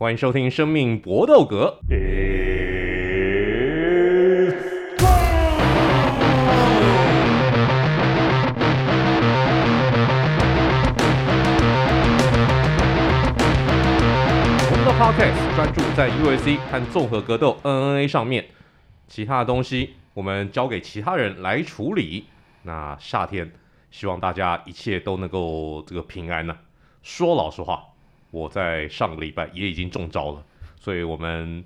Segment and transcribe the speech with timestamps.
[0.00, 1.78] 欢迎收听《生命搏斗格》。
[14.70, 18.46] 我们的 Podcast 专注在 UFC 和综合格斗 NNA 上面，
[19.06, 22.24] 其他的东西我们交给其他人来处理。
[22.62, 23.52] 那夏天，
[23.90, 26.56] 希望大家一切都能够这个平安呢、
[27.02, 27.89] 说老实话。
[28.30, 30.42] 我在上个礼拜也已经中招了，
[30.76, 31.64] 所以我们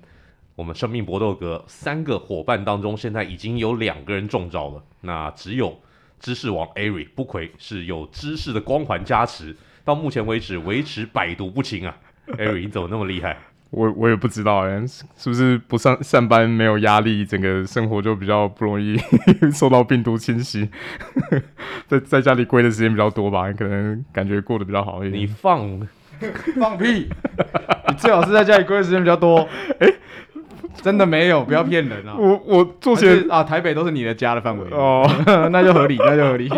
[0.55, 4.83] 我们生命搏斗格三个伙伴当中，现在已经有两个人中招了。
[5.01, 5.77] 那只有
[6.19, 11.95] 知识王 Ari 不愧是有知识的光环加持，到目前为止维持百毒不侵啊。
[12.27, 13.37] Ari 你怎么那么厉害？
[13.71, 18.97] 我我也不知道哎，是不是不上上班没有压力，整个生活就比较不容易
[19.51, 20.69] 受到病毒侵袭，
[21.85, 25.21] 在在家里龟的时间比较多吧，可能感觉过得比较好一点。
[25.21, 25.87] 你放。
[26.59, 27.09] 放屁！
[27.89, 29.47] 你最好是在家里规的时间比较多。
[29.79, 29.95] 哎、欸，
[30.81, 32.15] 真的没有，不要骗人啊！
[32.17, 35.09] 我我作息啊，台北都是你的家的范围哦，
[35.51, 36.49] 那就合理，那就合理。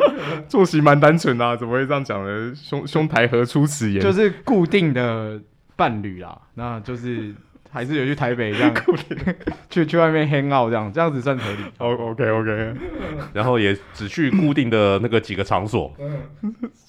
[0.47, 2.53] 作息蛮单纯、啊，怎么会这样讲呢？
[2.55, 4.01] 兄兄台何出此言？
[4.01, 5.39] 就是固定的
[5.75, 7.33] 伴侣啦，那就是。
[7.77, 8.73] 还是有去台北这样，
[9.69, 11.57] 去去外面 hang out 这样，这样子算合理。
[11.77, 12.73] 哦、oh,，OK OK，
[13.33, 15.93] 然后也只去固定的那个几个场所，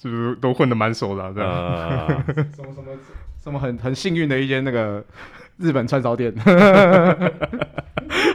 [0.01, 1.31] 是不是都混得蛮熟的、啊？
[1.35, 2.07] 这样，呃、
[2.55, 2.87] 什么什么
[3.43, 5.05] 什么很很幸运的一间那个
[5.57, 6.33] 日本串烧店，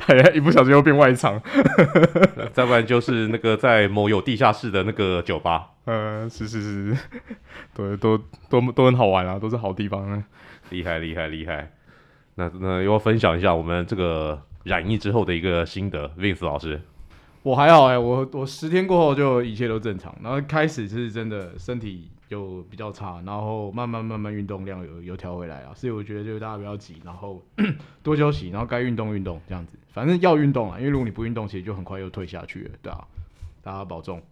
[0.06, 1.42] 哎呀，一不小心又变外场。
[2.52, 5.70] 再不然就是那个在某有地下室的那个酒吧。
[5.86, 6.96] 呃，是是是，
[7.74, 8.16] 对，都
[8.48, 10.22] 都都很好玩啊，都是好地方啊，
[10.70, 11.72] 厉害厉害厉害。
[12.36, 16.80] 那那要分享一下我们这个染疫之后的一个心得，Vince 老师。
[17.42, 27.42] 我还好哎、欸，我我十天过后就一切都正常，然后开始是真的身体就比较差，然后慢慢慢慢运动量有有调回来啊，所以我觉得就大家不要急，然后
[28.02, 33.06] 多休息，然后该运动运动这样子，反正要运动啊，因为如果你不运动，其实就很快又退下去了，对啊，
[33.62, 34.22] 大家保重。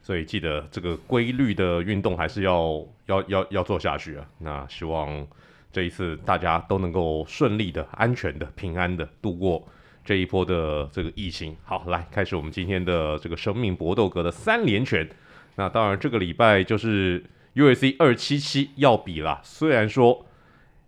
[0.00, 5.26] 所以记得这个规律的运动还是要要要要做下去啊，那希望。
[5.74, 9.66] 这一次大家都能够顺利的、安全的、平安的度过
[10.04, 11.56] 这一波的这个疫情。
[11.64, 15.08] 好，来开始我们今天的这个生命搏斗格的三连拳。
[15.56, 17.24] 那当然，这个礼拜就是
[17.56, 19.40] UFC 二七七要比了。
[19.42, 20.24] 虽然说，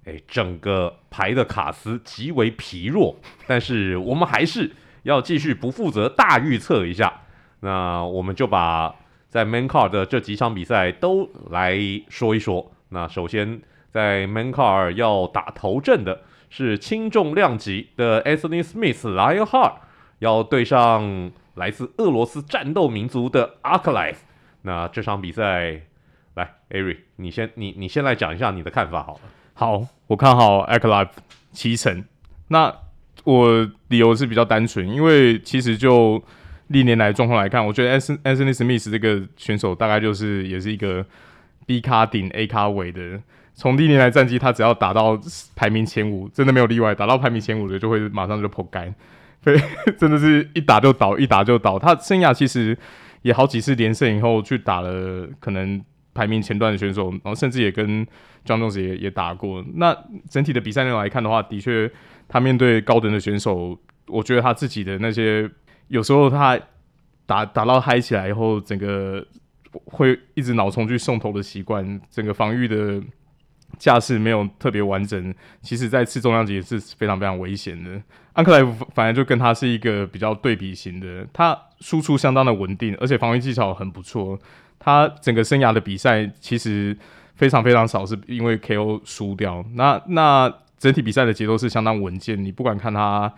[0.04, 3.16] 哎，整个牌的卡斯极为疲弱，
[3.48, 4.70] 但是我们还是
[5.02, 7.22] 要继续不负责大预测一下。
[7.58, 8.94] 那我们就把
[9.28, 11.76] 在 Main Card 的这几场比赛都来
[12.08, 12.70] 说一说。
[12.90, 13.60] 那首先。
[13.96, 16.20] 在 m a n c a r 要打头阵的
[16.50, 19.72] 是轻重量级的 Anthony Smith Lionheart，
[20.18, 24.16] 要对上来自俄罗斯战斗民族的 Ankalaev。
[24.60, 25.80] 那这场比赛，
[26.34, 29.20] 来，Ari，你先，你你先来讲一下你的看法好了。
[29.54, 31.08] 好，我看好 Ankalaev
[31.52, 32.04] 七成。
[32.48, 32.70] 那
[33.24, 36.22] 我理由是比较单纯，因为其实就
[36.66, 41.02] 历年来状况来看，我觉得 Anthony Smith 这个选手大概就是也是一个
[41.64, 43.22] B 卡顶 A 卡尾的。
[43.58, 45.18] 从历年来战绩，他只要打到
[45.54, 48.94] 排名前五，真的没有例外，打到排名前五的就会马上就扑街，
[49.42, 49.58] 对，
[49.98, 51.78] 真的是一打就倒，一打就倒。
[51.78, 52.76] 他生涯其实
[53.22, 58.06] 也好几次连胜以后去打了可能排名前段的选手，然后甚至也跟
[58.44, 59.64] Jon Jones 也也打过。
[59.76, 59.96] 那
[60.28, 61.90] 整体的比赛内容来看的话，的确
[62.28, 63.78] 他面对高等的选手，
[64.08, 65.50] 我觉得他自己的那些
[65.88, 66.60] 有时候他
[67.24, 69.26] 打打到嗨起来以后，整个
[69.86, 73.02] 会一直脑冲去送头的习惯，整个防御的。
[73.78, 78.00] 架势没有特别完整，其实在次重量级也是非常非常危险的。
[78.32, 84.38] 安克莱夫反而就跟他是一个比较对比型的，他输出相当的稳定，而且防御技巧很不错。
[84.78, 86.96] 他整个生涯的比赛其实
[87.34, 89.64] 非常非常少是因为 KO 输掉。
[89.72, 92.42] 那那整体比赛的节奏是相当稳健。
[92.42, 93.32] 你不管看他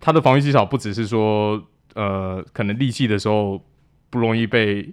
[0.00, 1.62] 他的防御技巧，不只是说
[1.94, 3.62] 呃可能力气的时候
[4.10, 4.92] 不容易被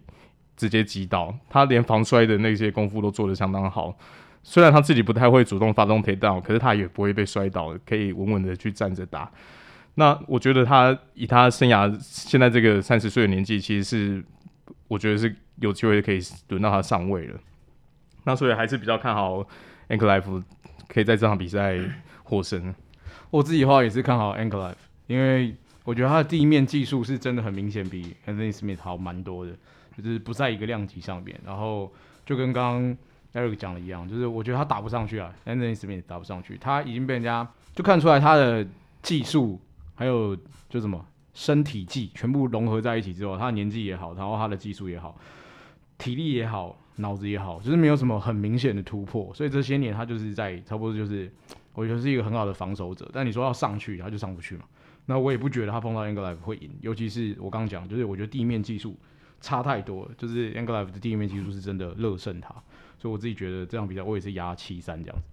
[0.56, 3.96] 直接击倒，他连防摔的那些功夫都做得相当好。
[4.42, 9.30] 虽然他自己不太会主动发动 takedown，可是他也不会被摔倒，可以稳稳的去站着打。
[9.96, 14.24] 那我觉得他以他生涯现在这个三十岁的年纪，其实是
[14.88, 17.40] 我觉得是有机会可以轮到他上位了。
[18.24, 19.46] 那所以还是比较看好
[19.90, 20.44] Ankalaev
[20.88, 21.78] 可以在这场比赛
[22.24, 22.74] 获胜。
[23.30, 24.76] 我自己的话也是看好 Ankalaev，
[25.08, 25.54] 因为
[25.84, 29.52] 我觉得他的地面技术是真的很明显比 Anthony Smith 好蛮多的，
[29.98, 31.40] 就是不在一个量级上面。
[31.46, 31.92] 然后
[32.26, 32.98] 就跟刚刚。
[33.34, 38.68] Eric 讲的一样，就是我觉得他打不上去啊，Anthony Smith 打不上去，他已经被人家就看出来他的
[39.02, 39.60] 技术
[39.96, 40.36] 还有
[40.68, 45.16] 就什么身体技全部融合在一起之后，他的年纪也好，然后他的技术也好，
[45.98, 51.32] 体力也好，脑子也好，就是没有什么很明显的突破，所以这些年他就是在差不多就是
[51.74, 53.10] 我觉得是一个很好的防守者。
[53.14, 54.64] 但你说要上去，他就上不去嘛。
[55.06, 58.98] 那我也不觉得他碰到 Anglive 会赢，尤其是我刚讲，就是我觉得地面技术
[59.42, 62.54] 差太多，就是 Anglive 的地面技术是真的乐胜他，
[63.00, 65.24] 所以我自己觉得这场比赛我也是压七三这样子。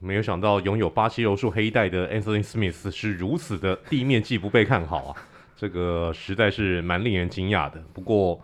[0.00, 5.16] 没有想到拥有巴西柔术黑带的 Anthony Smith 是如此的地面技不被看好啊，
[5.56, 7.82] 这个实在是蛮令人惊讶的。
[7.94, 8.38] 不过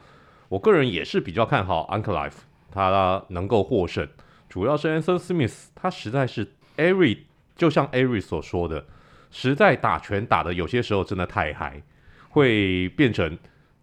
[0.49, 2.39] 我个人也是比较看好 Uncle Life
[2.71, 4.09] 他能够获胜，
[4.49, 7.19] 主要是 Anthony Smith 他实在是 Ari
[7.57, 8.87] 就像 Ari 所说的。
[9.33, 11.83] 实在打拳打的有些时候真的太嗨，
[12.31, 13.39] 会变成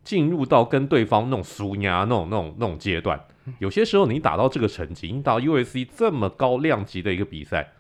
[0.08, 3.20] 进入到跟对方那种输压那种那种那种阶段。
[3.60, 7.74] 有些时候你打到这个成绩，你打到 UFC 这么高量级的一个比赛，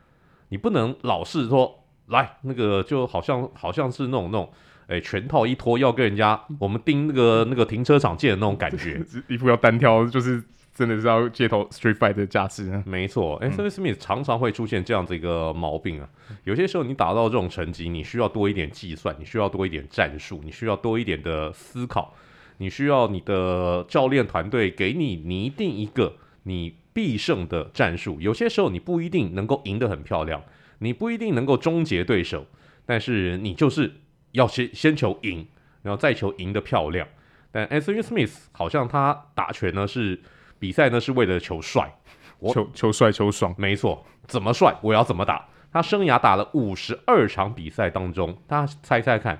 [0.49, 4.51] 你不能老是说来那个就好像好像是那种那种
[4.87, 10.43] 哎拳套一脱要跟人家我们盯那个那个停车场见的那种感觉， 一副要单挑就是。
[10.77, 13.41] 真的是要街头 street fight 的架势，没错。
[13.41, 16.07] Anthony Smith 常常会出现这样子一个毛病啊。
[16.43, 22.13] 有些时候你打到这种成绩，你需要多一点计算，你需要多一点战术，你需要多一点的思考，
[22.57, 28.21] 你需要你的教练团队给你拟定一个你必胜的战术。
[28.21, 30.43] 有些时候你不一定能够赢得很漂亮，
[30.77, 32.45] 你不一定能够终结对手，
[32.85, 33.95] 但是你就是
[34.33, 35.47] 要先先求赢，
[35.81, 37.07] 然后再求赢得漂亮。
[37.51, 40.21] 但 Anthony Smith 好像他打拳呢是。
[40.59, 41.93] 比赛呢是为了求帅，
[42.39, 45.47] 我求求帅求爽，没错，怎么帅我要怎么打。
[45.71, 49.39] 他生涯打了五十二场比赛当中，大家猜猜看，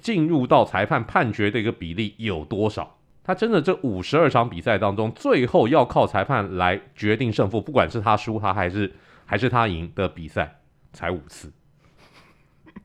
[0.00, 2.98] 进入到裁判判决的一个比例有多少？
[3.22, 8.92] 他真的这五十二场比赛当中，最后要靠裁判来决定胜负，不管是他输他还是
[9.24, 10.60] 还是他赢的比赛，
[10.92, 11.50] 才五次。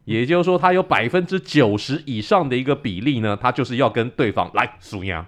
[0.05, 5.25] 也就是说，他有百分之九十以上的一个比例呢，他就是要跟对方来输赢。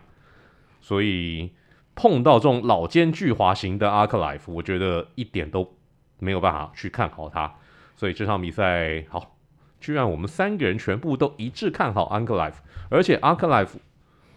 [0.79, 1.51] 所以。
[1.95, 5.75] 碰到这种老奸巨猾型的 Ankalaev，我觉得一点都
[6.19, 7.53] 没有办法去看好他。
[7.95, 9.35] 所以这场比赛好，
[9.79, 12.53] 居然我们三个人全部都一致看好 Ankalaev，
[12.89, 13.69] 而且 Ankalaev，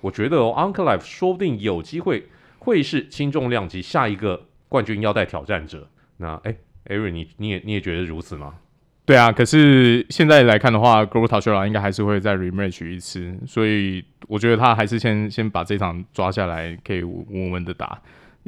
[0.01, 2.29] 我觉得哦，Ankalaev 说不定有机会
[2.59, 5.89] 会是轻重量级下一个冠军腰带挑战者。
[6.19, 8.57] 那哎，Ari，你你也你也觉得如此吗？
[9.07, 18.01] 对啊，可是现在来看的话，Glover Teixeira 应该还是会再 rematch 一次，所以我觉得他还是先先把这场抓下来，可以稳稳的打。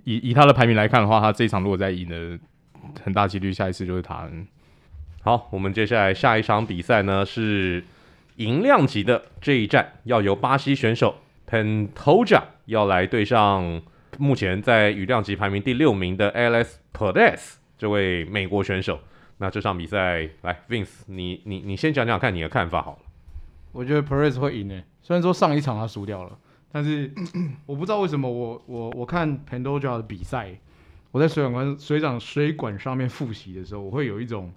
[0.04, 2.38] 以以他的排名来看的话，他这一场如果再赢了，
[3.04, 4.26] 很大几率下一次就是他。
[5.20, 7.84] 好，我们接下来下一场比赛呢是
[8.36, 11.16] 银量级的这一战，要由巴西选手
[11.46, 13.82] Pantoja 要来对上
[14.16, 19.00] 目前在羽量级排名第六名的 Alex Perez 这位美国选手。
[19.38, 22.98] 那这场比赛，来，Vince，你你你先讲讲看你的看法好了。
[23.72, 26.38] 我觉得 Perez 会赢诶，虽然说上一场他输掉了，
[26.72, 27.12] 但是
[27.66, 30.58] 我不知道为什么我我我看 Pandora 的比赛，
[31.10, 34.50] 我在水管管水长水管上面复习的时候，我会有一种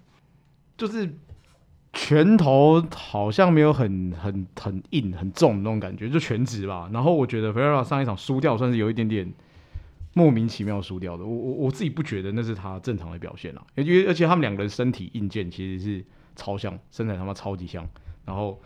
[0.78, 1.14] 就是
[1.92, 6.88] 拳头好像没有很很很硬很重的那种感觉，就全职吧。
[6.90, 9.30] 然后我觉得 Perez 上一场输掉，算是有一点点。
[10.12, 16.04] 莫名其妙输掉的，我我我自己不觉得那是他正常的表现啊，因为而且他们两个人身体硬件其实是
[16.34, 17.88] 超像，身材他妈超级像。
[18.24, 18.60] 然后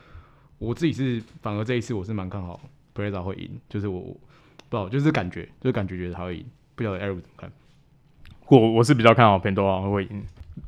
[0.59, 2.59] 我自己是反而这一次我是蛮看好
[2.95, 4.17] Perez 会赢，就是我不
[4.71, 7.53] 知道就是感觉就是感觉觉得他会赢，不晓得 Ari 怎么看？
[8.49, 10.25] 我我是比较看好 Pantoja 会赢，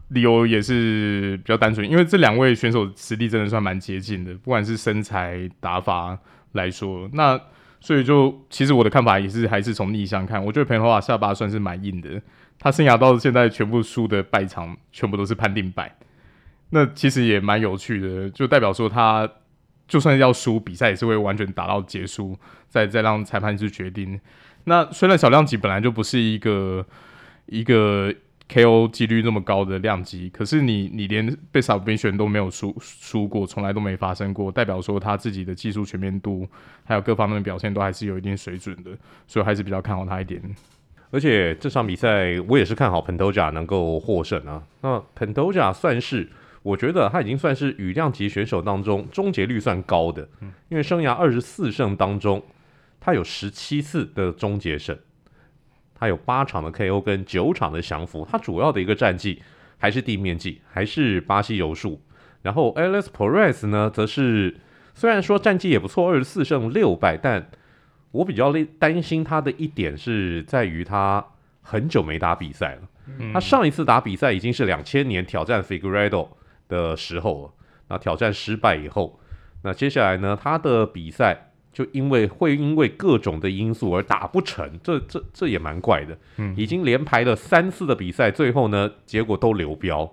[0.08, 6.19] 理由也是比较单纯，因为这两位选手实力真的算蛮接近的，不管是身材打法
[6.53, 7.41] 来说，那。
[7.80, 12.20] 所以就其实我的看法也是还是从逆向看，我觉得彭头瓦下巴算是蛮硬的，
[12.58, 15.96] 他生涯到现在全部输的败场全部都是判定败，
[16.70, 19.28] 那其实也蛮有趣的，就代表说他
[19.86, 24.20] 就算要输比赛也是会完全打到结束，再再让裁判去决定。
[24.64, 26.84] 那虽然小量级本来就不是一个
[27.46, 28.12] 一个。
[28.48, 36.46] KO 几率那么高的量级，可是你你连被 submission 都没有输输过，从来都没发生过，代表说他自己的技术全面度
[36.84, 38.93] 还有各方面的表现都还是有一定水准的，
[39.26, 40.41] 所以还是比较看好他一点。
[41.10, 44.62] 而且这场比赛我也是看好 Pantoja 能够获胜啊。
[44.81, 46.29] 那 Pantoja 算是
[46.62, 50.29] 我觉得他已经算是羽量级选手当中终结率算高的，
[50.69, 52.43] 因为生涯二十四胜当中，
[53.00, 54.96] 他有十七次的终结胜。
[55.98, 59.43] 他有八场的 KO 跟九场的降服，他主要的一个战绩
[59.79, 62.00] 还是地面技，还是巴西柔术。
[62.43, 64.56] 然后 Alex Perez 呢，则是
[64.94, 67.48] 虽然说战绩也不错，二十四胜六败，但
[68.12, 71.24] 我比较担心他的一点是在于他
[71.62, 72.82] 很久没打比赛了。
[73.19, 76.29] 嗯、他上一次打比赛已经是两千年挑战 Figueiredo
[76.69, 77.50] 的时候了，
[77.88, 79.19] 那挑战失败以后，
[79.62, 81.53] 那接下来呢，他的比赛。
[81.76, 86.16] 就因为会因为各种的因素而打不成，这这这也蛮怪的。
[86.38, 90.10] 嗯，已经连排了三次的比赛，最后呢，结果都流标。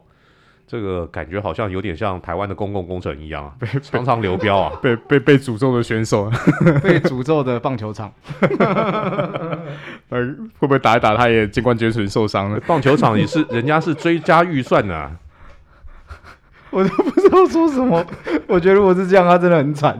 [0.68, 6.30] 这个感觉好像有点像台湾的公共工程一样啊， 常常流标啊， 被被被诅咒的选手，
[6.84, 8.12] 被诅咒的棒球场，
[10.10, 12.60] 呃，会不会打一打他也肩关节损受伤了？
[12.68, 15.12] 棒球场也是人家是追加预算的、啊，
[16.74, 18.06] 我都不知道说什么。
[18.48, 19.98] 我觉得如果是这样，他真的很惨，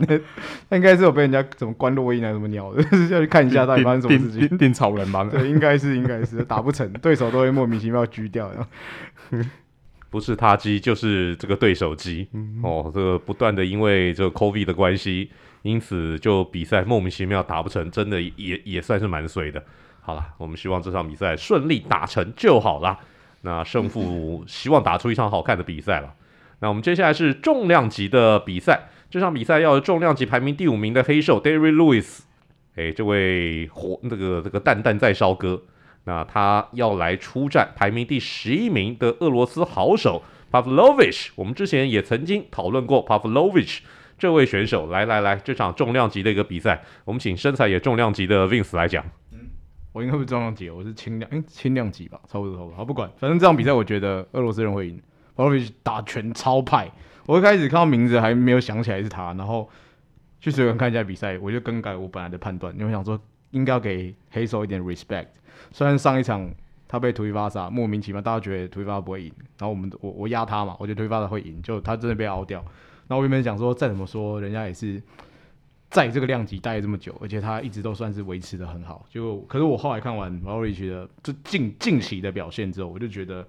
[0.68, 4.58] 他应该是有被人家怎么关落音啊，什么鸟的， 要去看一下到底发生什么事情。
[4.58, 5.24] 定 草人吧？
[5.24, 8.50] 对，应该是应该是打不成，对手都会莫名其妙狙掉。
[10.10, 15.28] 不是他机就是这个对手机、嗯、哦，这个不断的因为这个 COVID 的关系，
[15.62, 19.60] 因此就比赛莫名其妙打不成，真的也也算是蛮衰的。
[20.00, 22.96] 好了，我们希望这场比赛顺利打成就好了。
[23.40, 26.14] 那胜负希望打出一场好看的比赛了。
[26.64, 32.20] 那我们接下来是重量级的比赛，这场比赛要重量级排名第五名的黑手 Derrick Lewis，
[32.74, 35.60] 哎，这位火那个这个蛋蛋在烧哥。
[36.04, 43.80] 那他要来出战排名第十一名的俄罗斯好手 Pavlovich，我们之前也曾经讨论过 Pavlovich
[44.16, 44.88] 这位选手。
[44.88, 49.04] 来来来，这场重量级的一个比赛，我们请身材也重量级的 Vince 来讲。
[49.32, 49.50] 嗯，
[49.92, 52.76] 我应该不重量级，我是轻量，诶，轻量级吧，差不多差不多。
[52.78, 54.98] 好，不管，反正这场比赛我觉得俄罗斯人会赢。
[55.36, 56.90] Pavlovich 打拳超派，
[57.26, 59.68] 我一开始看到名字还没有想起来是他，然后
[60.40, 65.28] 去随便看一下比赛，我就更改我本来的判断，因为想说应该要给黑手一点 respect。
[65.72, 66.52] 虽然上一场
[66.86, 72.60] 他被 Tuivasa 莫名其妙，大家觉得 Tuivasa 不会赢，然后我们我我压他嘛，我觉得 Tuivasa 会赢，就他真的被凹掉。
[73.06, 75.02] 然后我原本想说，再怎么说，人家也是
[75.90, 79.04] 在这个量级待这么久，而且他一直都算是维持得很好。
[79.08, 83.46] 就可是我后来看完 Pavlovich 的这近近期的表现之后，我就觉得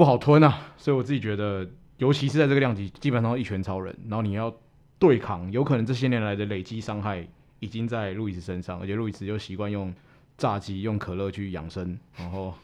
[0.00, 0.72] 不好吞啊。
[0.78, 4.50] 所以我自己觉得，尤其是在这个量级，基本上一拳超人，然后你要
[4.98, 7.28] 对抗，有可能这些年来的累积伤害
[7.58, 9.92] 已经在路易斯身上，而且路易斯又习惯用。
[10.38, 12.54] 炸鸡用可乐去养生，然后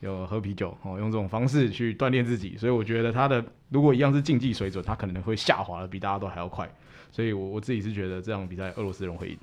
[0.00, 6.66] 有喝啤酒哦，用这种方式去锻炼自己，所以我觉得他的如果一样是竞技水准，他可能会下滑的比大家都还要快，
[7.12, 9.38] 所以我我自己是觉得这场比赛俄罗斯人会赢。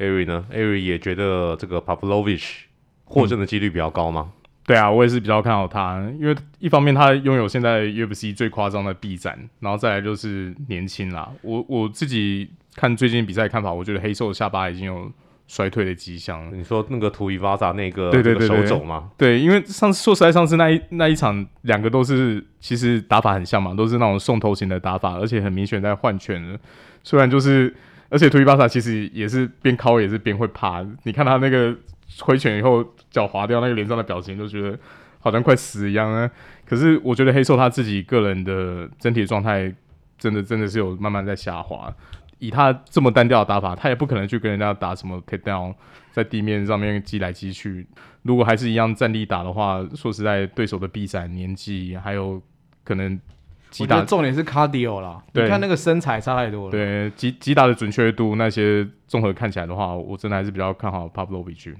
[0.00, 2.64] Ari 呢？Ari 也觉得这个 Pavlovich
[3.06, 4.30] 获胜的几率比较高吗？
[4.66, 11.30] 对啊，我也是比较看好他，因为一方面他拥有现在 UFC 最夸张的臂展，然后再来就是年轻啦。
[11.42, 15.10] 我我自己看最近比赛看法，我觉得黑瘦的下巴已经有。
[15.52, 16.48] 衰退的迹象。
[16.56, 19.10] 你说那个图伊巴萨那个对对对手肘吗？
[19.18, 26.56] 对，因为上次说实在，上次那一那一场两个都是其实打法很像嘛，都是那种送头型的打法，而且很明显在换拳的。
[27.02, 27.74] 虽然就是，
[28.10, 30.86] 而且图伊巴萨其实也是边靠也是边会怕。
[31.02, 31.76] 你看他那个
[32.22, 34.78] 挥拳以后脚滑掉，那个脸上的表情，就觉得
[35.18, 36.30] 好像快死一样啊。
[36.66, 39.72] 可是我觉得黑兽他自己个人的整体状态，
[40.18, 41.92] 真的真的是有慢慢在下滑。
[42.38, 45.74] 以他这么单调的打法，他也不可能去跟人家打什么 takedown，
[46.10, 47.86] 在地面上面击来击去。
[48.22, 52.40] 如果还是一样站立打的话，说实在，对手的臂展、年纪还有
[52.82, 53.20] 可能
[53.68, 55.22] 击打，重点是 cardio 啦。
[55.34, 56.70] 你看那个身材差太多了。
[56.70, 61.74] 对，击击打的准确度那些综合看起来的话，我真的还是比较看好 Pavlovich。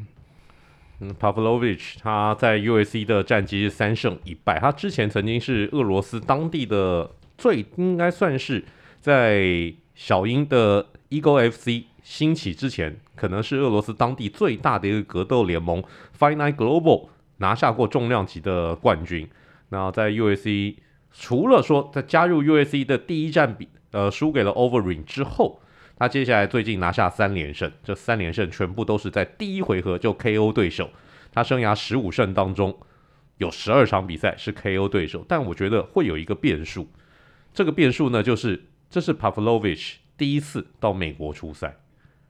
[1.00, 8.64] 嗯，Pavlovich 他在 UFC 的战绩是三胜一败，他之前曾经是俄罗斯当地的最应该算是
[9.00, 9.74] 在。
[9.92, 15.84] 小鹰的 Eagle FC 兴起之前，可能是俄罗斯当地最大的一个格斗联盟
[16.18, 19.28] Finite Global 拿下过重量级的冠军。
[19.68, 20.76] 那在 UFC
[21.12, 25.60] 除了说在加入 UFC 的第一战比呃输给了 Overing 之后，
[26.00, 30.90] 他接下来最近拿下三连胜，这三连胜全部都是在第一回合就 KO 对手。
[31.30, 32.76] 他生涯十五胜当中
[33.36, 36.88] 有十二场比赛是 KO 对手，但我觉得会有一个变数，
[37.54, 38.64] 这个变数呢就是。
[38.92, 41.76] 这是 Pavlovich 第一次到美国出赛，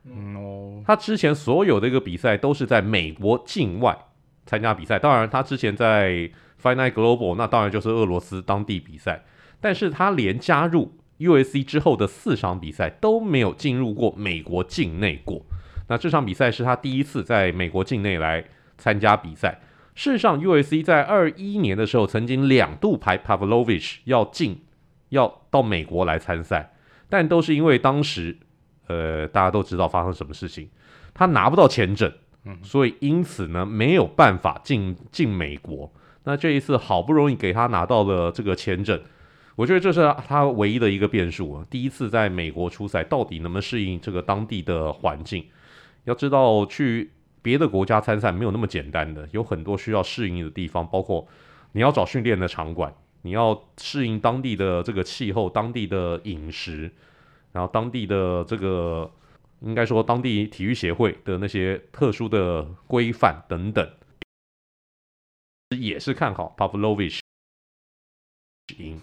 [0.05, 3.97] 嗯哦，他之前所有的一个比赛都是在美国境外
[4.45, 4.99] 参加比赛。
[4.99, 6.31] 当然，他之前在
[6.63, 9.25] Night Global，那当然就是俄罗斯当地比赛。
[9.59, 15.41] 但是他连加入 UFC 之后的四场比赛都没有进入过美国境内过。
[15.89, 18.45] 那这场比赛是他第一次在美国境内来
[18.77, 19.61] 参加比赛。
[19.95, 24.63] 事实上，USC 在二一年的时候曾经两度排 Pavlovich 要进。
[25.11, 26.73] 要到美国来参赛，
[27.09, 28.39] 但都是因为当时，
[28.87, 30.69] 呃，大家都知道发生什么事情，
[31.13, 32.13] 他拿不到签证，
[32.45, 35.93] 嗯，所以因此呢没有办法进进美国。
[36.23, 39.03] 那这一次好不容易给他拿到了这个签证，
[39.61, 41.67] 我觉得这是他唯一的一个变数啊。
[41.69, 45.45] 第一次在美国出赛，到底能不能适应这个当地的环境？
[46.05, 47.11] 要知道去
[47.43, 51.29] 别的国家参赛没有那么简单的，有很多需要适应的地方，包括
[51.73, 52.95] 你要找训练的场馆。
[53.21, 56.91] 你要适应当地的这个气候、当地的饮食，
[57.53, 59.13] 然后当地的这个
[59.61, 63.87] 应该说当地体育协会的那些特殊的规范等等，
[65.79, 67.19] 也是看好 Pavlovich
[68.79, 68.99] 赢。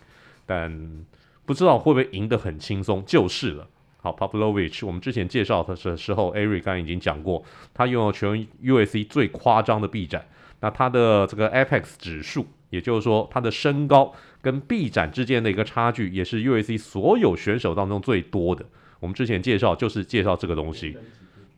[0.48, 1.06] 但
[1.46, 3.68] 不知道会不会赢得很轻松，就是了。
[4.00, 10.26] 好，Pavlovich，我们之前介绍的时候，Ari 刚刚已经讲过，他拥有全 UFC 最夸张的臂展，
[10.62, 18.66] 那他的这个 Apex 指数，也就是说他的身高跟臂展之间的一个差距，也是 UFC 所有选手当中最多的。
[19.00, 20.96] 我们之前介绍就是介绍这个东西，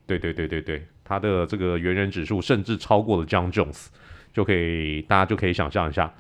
[0.08, 3.88] 对对对对对，他的这个猿人指数甚至超过了 John Jones，
[4.34, 6.12] 就可以大家就可以想象一下，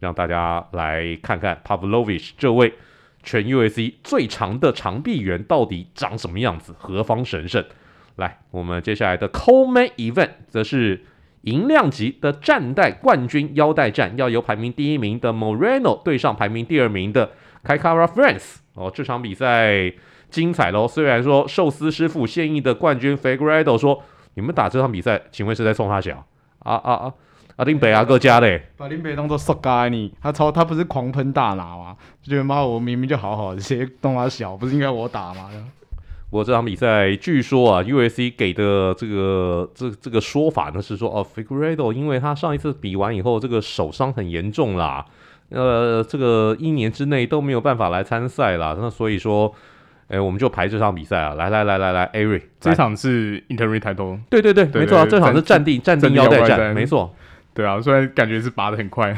[0.00, 2.74] 让大家来看看 Pavlovich 这位。
[3.22, 6.72] 全 UFC 最长的长臂猿到底长什么样子？
[6.78, 7.64] 何方神圣？
[8.14, 11.04] 来，我们接下来的 Co-Main Event 则是
[11.40, 17.32] 银量级的战袋冠军腰带战，要由排名第一名的 Moreno 对上排名第二名的
[17.64, 18.58] Kai Kara-France。
[18.74, 19.92] 哦，这场比赛
[20.30, 20.86] 精彩喽！
[20.86, 26.24] 虽然说寿司师傅现役的冠军 Figueiredo 说：“你们打这场比赛，请问是在冲他小？”
[26.60, 27.14] 啊啊啊！
[27.56, 31.96] 阿丁北阿哥家嘞，把林北当做 s 嘎你，他超他不是狂喷大拿吗？
[32.22, 35.48] 就觉得妈，我明明就好好的，谁动他小，不是应该我打吗？
[36.28, 45.06] 我这场比赛据说啊，U.S.C 给的这个这这个说法呢是说，哦，Figueiredo 因为他上一次比完以后，这个手伤很严重啦，
[45.48, 48.76] 呃，这个一年之内都没有办法来参赛啦。
[48.78, 49.50] 那所以说，
[50.08, 57.14] 哎，我们就排这场比赛啊，来来来来来，Ari，这场是 Interim Title，对对对，对对没错啊，这场是战定战定腰带战，没错。
[57.56, 59.16] 对啊，虽然感觉是拔的很快，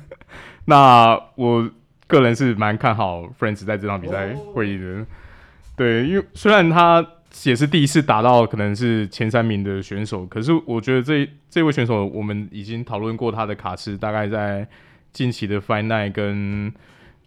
[0.66, 1.66] 那我
[2.06, 5.06] 个人是蛮看好 France 在这场比赛会赢的。
[5.76, 7.02] 对，因为虽然他
[7.44, 14.68] 也是第一次打到可能是前三名的选手，可是我觉得这这位选手我们已经讨论过他的卡池，大概在
[15.10, 16.70] 近期的 Night 跟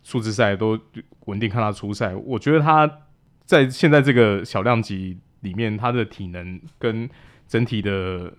[0.03, 0.79] 数字赛都
[1.25, 2.13] 稳定看他出赛。
[2.13, 2.99] 我觉得他
[3.43, 7.09] 在现在这个小量级里面，他的体能跟
[7.47, 8.31] 整体的。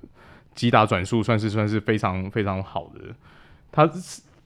[0.55, 3.01] 击打转速算是算是非常非常好的，
[3.73, 3.91] 他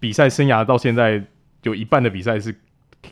[0.01, 1.23] 比赛生涯到现在
[1.63, 2.55] 有一半的比赛是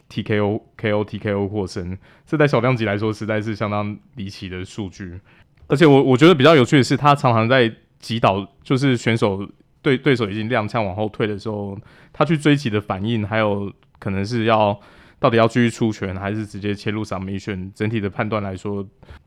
[0.08, 5.20] TKO KO TKO 获胜，这在小量级来说实在是相当离奇的数据。
[5.68, 9.46] 而且我我觉得比较有趣的是，他常常在击倒就是选手
[9.82, 11.78] 对对手已经踉跄往后退的时候，
[12.12, 14.80] 他去追击的反应，还有可能是要
[15.18, 18.86] 到底要继续出拳还是直接切入 submission，整体的判断来说，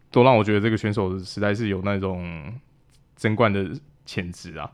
[0.10, 2.52] 都让我觉得这个选手实在是有那种。
[3.20, 3.70] 争冠的
[4.06, 4.72] 潜质啊，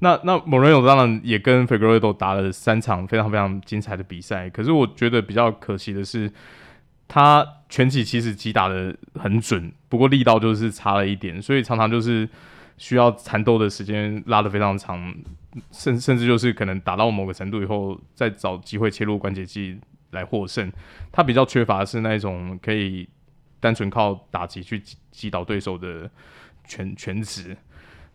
[0.00, 6.30] 那那 Moreno 当然也跟 Figueiredo 打了三场非常非常精彩的比赛，可是我觉得比较可惜的是，
[7.08, 12.28] 他拳击其实击打的很准，不过力道就是差了一点，所以常常就是
[12.76, 15.14] 需要缠斗的时间拉的非常长，
[15.72, 19.80] 甚甚至就是可能打到某个程度以后，再找机会切入关节技
[20.10, 20.70] 来获胜。
[21.10, 23.08] 他比较缺乏的是那种可以
[23.58, 24.80] 单纯靠打击去
[25.10, 26.10] 击倒对手的
[26.66, 27.56] 拳拳质。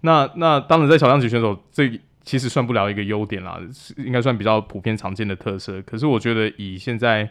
[0.02, 1.90] 那那当然，在小量级选手，这
[2.24, 3.60] 其实算不了一个优点啦，
[3.98, 5.82] 应该算比较普遍常见的特色。
[5.84, 7.30] 可是我觉得，以现在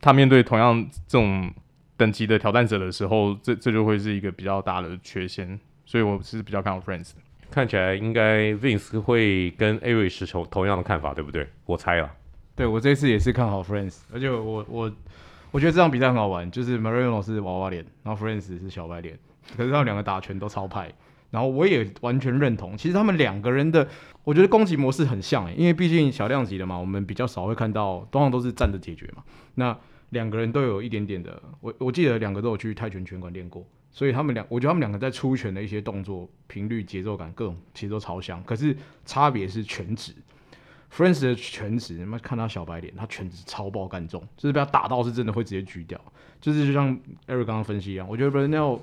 [0.00, 1.52] 他面对同样这种
[1.96, 5.58] 等级的挑战者的时候，这这就会是一个比较大的缺陷。
[5.84, 7.20] 所以我是比较看好 Friends 的。
[7.50, 11.48] 看起来应该 Vince 会跟 Aris 同同样的看法，对不对？
[11.64, 12.10] 我猜了。
[12.54, 14.92] 对，我这次也是看好 Friends，而且我我
[15.50, 19.18] 我觉得这场比赛很好玩，就是 Marino 是娃娃脸，然后 Friends 是小白脸，
[19.56, 20.92] 可是他们两个打拳都超派。
[21.30, 23.86] 然后我也完全认同，其实他们两个人的，
[24.24, 29.22] 我觉得攻击模式很像诶，因为毕竟小量级的嘛，我们比较少会看到，通常都是站着解决嘛。
[29.56, 29.76] 那
[30.10, 40.14] 两个人都有一点点的，我我记得两个都有去泰拳拳馆练过，所以他们两，我觉得他们两个在出拳的一些动作频率、节奏感各种其实都超像，可是差别是拳质。
[40.90, 46.00] France 的拳质，你们看他小白脸，他拳质超爆干重，就是被他打到是真的会直接举掉，
[46.40, 48.80] 就是就像 Eric 刚刚分析一样，我觉得 Bernal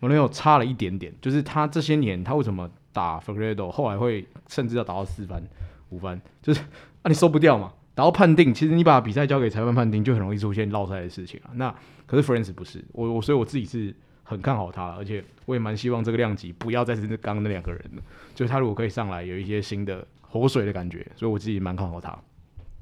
[0.00, 5.42] 我那有差了一点点，就是他这些年他为什么打 f e r r e d o 后来会甚至要打到四番
[5.88, 11.50] 五番，就是啊你收不掉嘛，打到判定，其实你把比赛交给裁判判定，就很容易出现落赛的事情啊。
[11.54, 11.74] 那
[12.06, 18.02] 可是 France 不是我我所以我自己是很看好他，而且我也蛮希望这个量级不要再是刚刚那两个人了，
[18.34, 22.16] 就是他如果可以上来有一些新的活水的感觉，所以我自己蛮看好他。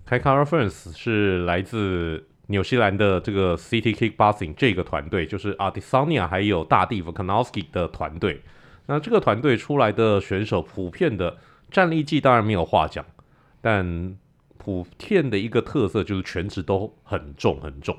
[0.08, 2.26] Kai Kara-France 是来自。
[2.46, 8.42] 纽西兰的这个 City Kickboxing 这个团队，就是 Artisania 还有大地 Volkanovski 的团队。
[8.86, 11.38] 那这个团队出来的选手，普遍的
[11.70, 13.04] 战力技当然没有话讲，
[13.60, 14.16] 但
[14.58, 17.96] 普遍的一个特色就是全职都很重很重。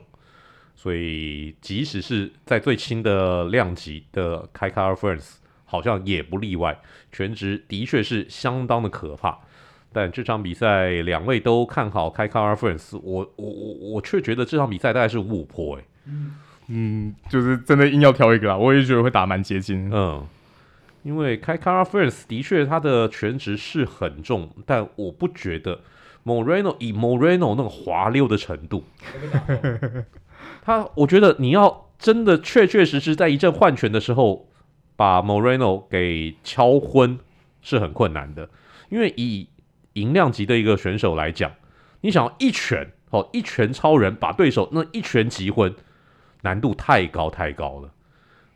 [0.76, 6.80] 所以即使是在最轻的量级的 Kai Kara-France，好像也不例外，
[7.12, 9.40] 全职的确是相当的可怕。
[9.96, 15.86] 但这场比赛两位都看好 Kai Kara-France，我我我我却觉得这场比赛大概是五五破诶。
[16.68, 19.90] 嗯，就是真的硬要挑一个啦，我也觉得会打蛮接近。
[19.94, 20.28] 嗯，
[21.04, 25.80] 因为 Kai Kara-France 的确他的全职是很重，但我不觉得
[26.26, 28.84] Moreno 以 Moreno 那个滑溜的程度，
[30.62, 34.50] 他我觉得你要真的确确实实在一阵换拳的时候
[34.98, 37.18] 把 Moreno 给敲昏
[37.62, 38.50] 是很困难的，
[38.90, 39.48] 因为以
[39.96, 41.52] 银量级的一个选手来讲，
[42.02, 45.76] 你想要一拳哦一拳超人把对手那一拳击昏，
[46.44, 47.92] 难度太高太高了。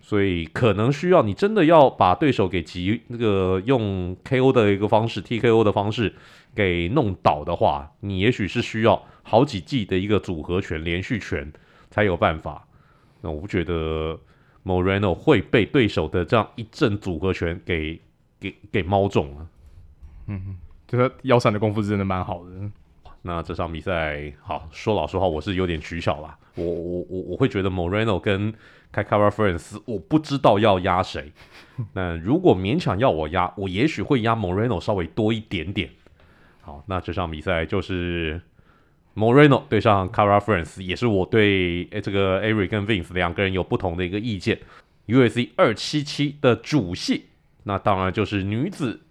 [0.01, 6.15] 所以可能需要你真的要把对手给击那个用 KO 的一个方式，TKO 的方式
[6.55, 11.51] 给弄倒的话，你也许是需要好几记的一个组合拳、连续拳
[11.91, 12.67] 才有办法。
[13.21, 14.19] 那我不觉得
[14.63, 18.01] Moreno 会被对手的这样一阵组合拳给
[18.39, 19.47] 给给猫中了。
[20.27, 20.57] 嗯哼，
[20.89, 22.49] 就他腰闪的功夫是真的蛮好的。
[23.21, 26.35] 那这场比赛，好说老实话，我是有点取巧啦。
[26.55, 28.51] 我我我我会觉得 Moreno 跟
[28.91, 31.31] 开 Kai Kara-France，我不知道要压谁。
[31.93, 35.91] 那如果勉强要我压，我也许会压 Moreno 稍微多一点点。
[36.61, 38.41] 好，那这场比赛就是
[39.15, 44.59] Moreno 对上 Kara-France，也是我对诶这个 Eric 跟 Vince 两个人有不同的一个意见。
[45.07, 47.25] UFC 二七七的主戏，
[47.63, 49.01] 那当然就是女子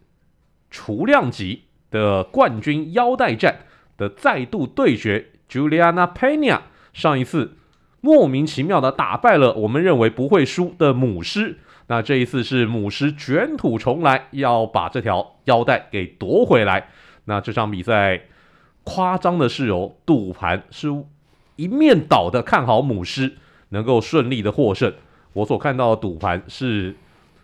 [0.71, 3.61] 雏量级的冠军腰带战
[3.97, 6.61] 的再度对决，Juliana Pena
[6.93, 7.55] 上一次。
[8.01, 16.91] 莫名其妙的打败了我们认为不会输的母狮，那这一次是母狮卷土重来，要把这条腰带给夺回来。
[17.25, 18.21] 那这场比赛
[18.85, 20.89] 夸张的是哦，赌盘是
[21.57, 23.37] 一面倒的看好母狮
[23.71, 24.95] 能够顺利的获胜。
[25.33, 26.95] 我所看到的赌盘是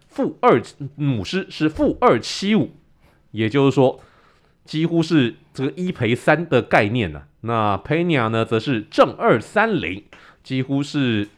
[0.07, 0.63] 负二，
[0.95, 2.71] 母狮是负二七五，
[3.33, 3.99] 也就是说
[4.65, 7.27] 几乎是这个一赔三的概念呢、啊。
[7.43, 10.03] 那佩尼亚呢，则是正二三零。
[10.43, 11.29] 几乎是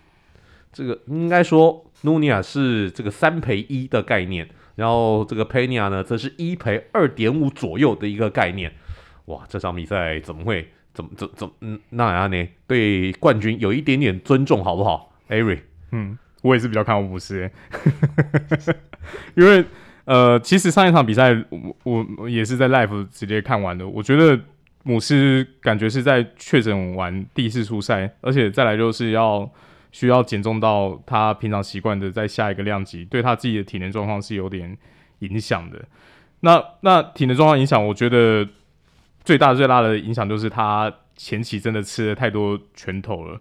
[0.73, 8.73] 这个应该说，努尼亚是这个三赔一的概念，然后这个佩尼亚呢，则是一赔二点五左右的一个概念。
[9.27, 12.49] 哇，这场比赛怎么会怎么怎怎嗯那样呢？
[12.67, 15.12] 对冠军有一点点尊重好不好？
[15.29, 15.62] 艾瑞，
[15.93, 17.51] 嗯，我也是比较看好姆斯，
[19.35, 19.65] 因为
[20.07, 21.37] 呃，其实上一场比赛
[21.85, 24.40] 我我也是在 live 直接看完的，我觉得。
[24.88, 29.51] 姆斯感觉是在确诊完第一次出赛，而且再来就是要
[29.90, 34.79] 需要减重到他平常习惯的在下一个量级，对他自己的体能状况是有点
[35.19, 35.85] 影响的。
[36.38, 38.49] 那那体能状况影响，我觉得
[39.25, 43.40] 最大最大的影响就是他前期真的吃了太多拳头了，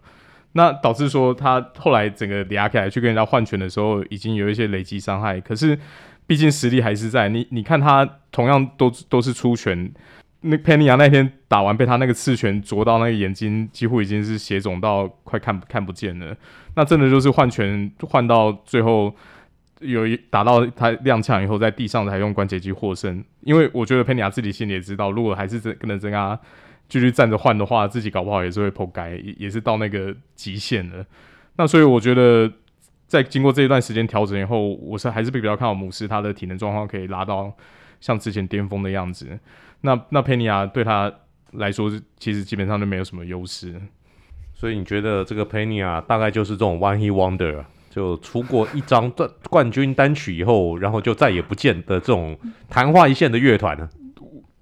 [0.54, 5.40] 那导致说他后来整个压起来去跟人家换拳的时候，已经有一些累积伤害。
[5.40, 5.78] 可是
[6.28, 9.92] 毕竟实力还是在，你你看他同样都都是出拳。
[10.42, 16.36] 那佩尼亚那天打完，被他那个刺拳啄到那个眼睛，几乎已经是血肿到快看看不见了。
[16.76, 19.12] 那真的就是换拳换到最后，
[19.80, 23.24] 有一打到他踉跄以后，在地上才用关节机获胜。
[23.42, 26.40] 因为我觉得佩尼亚自己心里也知道，如果还是真跟着跟他
[26.88, 31.04] 继续站着换的话，自己搞不好也是会扑街，也也是到那个极限了。
[31.58, 32.52] 那所以我觉得，
[33.08, 37.54] 在经过这一段时间调整以后，我是还是比较看好姆斯他的体能状况可以拉到
[38.00, 39.28] 像之前巅峰的样子。
[39.82, 41.12] 那那佩尼亚对他
[41.52, 43.80] 来说，其实基本上就没有什么优势，
[44.54, 52.38] 所以你觉得这个佩尼亚大概就是这种 one He wonder，就出过一张冠冠军单曲以后，然后就再也不见的这种
[52.70, 53.90] 昙花一现的乐团呢？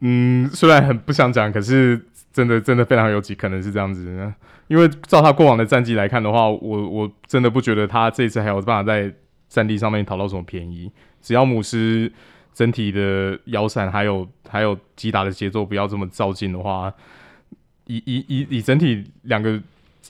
[0.02, 4.34] 嗯，虽然很不想讲，可是真的真的非常有几可能是这样子，
[4.68, 9.14] 因为照他过往的战绩来看的话，我我真的不觉得他这次还有办法在
[9.48, 10.92] 战地上面讨到什么便宜，
[11.22, 12.12] 只要姆斯。
[12.56, 16.94] 整体的腰闪还有还有击打的节奏不要这么照进的话，
[17.88, 19.60] 以以以以整体两个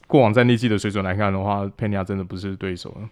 [0.07, 3.09] 过往战力技的水准来看的话，佩尼亚真的不是对手了。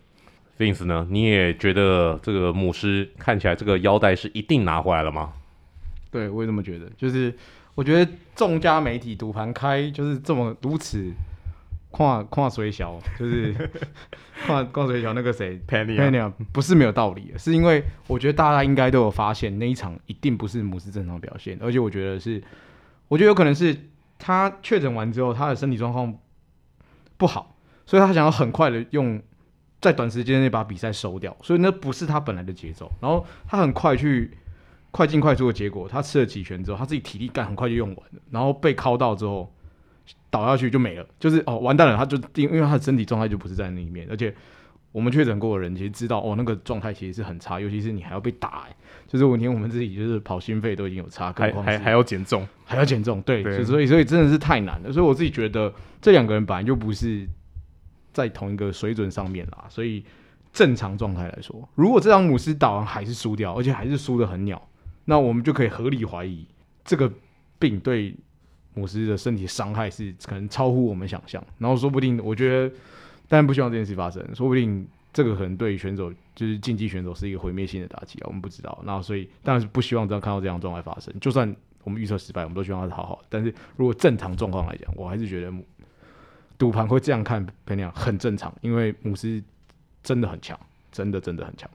[0.60, 1.08] Vince 呢？
[1.10, 5.32] 你也觉得这个姆斯看起来这个腰带是一定拿回来了吗？
[6.12, 6.91] 对，我也这么觉得。
[6.97, 7.34] 就是
[7.75, 11.12] 我觉得众家媒体赌盘开就是这么如此。
[11.93, 13.53] 跨跨水小就是
[14.47, 22.41] 跨跨水小那个谁 Pena 不是没有道理的，是因为我觉得大家应该都有发现那一场一定不是姆斯正常表现，而且我觉得是，
[23.10, 23.77] 我觉得有可能是
[24.17, 26.17] 他确诊完之后他的身体状况
[27.17, 29.21] 不好，所以他想要很快的用
[29.81, 34.31] 在短时间内把比赛收掉，所以那不是他本来的节奏，然后他很快去
[34.91, 39.51] 快进快出的结果，他吃了几拳之后，他自己体力干很快就用完了，然后被敲到之后。
[40.30, 44.34] 倒下去就没了，就是哦，完蛋了，他就因因为他的身体状态就不是在那里面，而且
[44.93, 48.75] 我们确诊过的人其实知道哦，那个状态其实是很差，尤其是你还要被打，欸，
[49.08, 57.27] 就是我连我们自己就是跑心肺都已经有差，还还还要减重，还要减重，对，对所以所以真的是太难了，所以我自己觉得这两个人本来就不是
[58.13, 60.04] 在同一个水准上面啦，所以
[60.54, 64.62] 正常状态来说，如果这场姆斯打完还是输掉，而且还是输的很鸟，
[65.12, 66.47] 那我们就可以合理怀疑
[66.86, 67.12] 这个
[67.60, 68.15] 病对。
[68.74, 72.74] 姆斯的身体伤害是可能超乎我们想象，然后说不定我觉得，
[73.28, 78.82] 当然不希望这件事发生，说不定这个可能对选手就是竞技选手是一个毁灭性的打击啊，我们不知道。
[78.86, 83.26] 然后所以当然是不希望这样看到这样状态发生，就算我们预测失败，我们都希望他是好好的。
[83.28, 85.54] 但是如果正常状况来讲，我还是觉得
[86.58, 89.43] 赌盘会这样看佩尼亚很正常，因为姆斯
[90.02, 90.58] 真的很强，
[90.93, 91.69] 真的真的很强。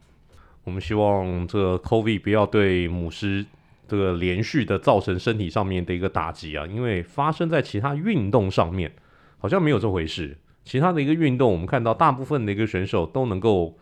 [0.66, 3.46] 我们希望这个 COVID 不要对母狮。
[3.88, 8.92] 这个连续的造成身体上面的一个打击啊，因为发生在其他运动上面，
[9.38, 10.36] 好像没有这回事。
[10.64, 13.78] 其他的一个运动，我们看到大部分的一个选手都能够